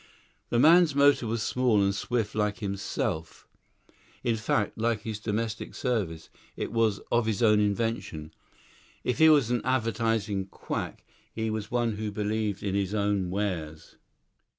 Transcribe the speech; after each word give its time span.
The 0.49 0.57
man's 0.57 0.95
motor 0.95 1.27
was 1.27 1.43
small 1.43 1.79
and 1.83 1.93
swift 1.93 2.33
like 2.33 2.57
himself; 2.57 3.47
in 4.23 4.35
fact, 4.35 4.75
like 4.75 5.01
his 5.03 5.19
domestic 5.19 5.75
service, 5.75 6.31
it 6.57 6.71
was 6.71 6.97
of 7.11 7.27
his 7.27 7.43
own 7.43 7.59
invention. 7.59 8.33
If 9.03 9.19
he 9.19 9.29
was 9.29 9.51
an 9.51 9.61
advertising 9.63 10.47
quack, 10.47 11.05
he 11.31 11.51
was 11.51 11.69
one 11.69 11.97
who 11.97 12.09
believed 12.11 12.63
in 12.63 12.73
his 12.73 12.95
own 12.95 13.29
wares. 13.29 13.97